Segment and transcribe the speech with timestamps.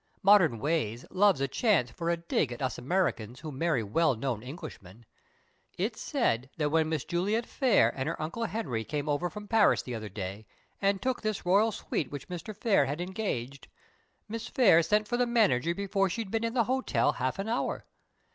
[0.23, 4.41] Modern Ways loves a chance for a 'dig' at us Americans who marry well known
[4.41, 5.05] Englishmen!
[5.77, 9.83] It said that when Miss Juliet Phayre and her Uncle Henry came over from Paris
[9.83, 10.47] the other day,
[10.81, 12.57] and took this royal suite which Mr.
[12.57, 13.67] Phayre had engaged,
[14.27, 17.85] Miss Phayre sent for the manager before she'd been in the hotel half an hour.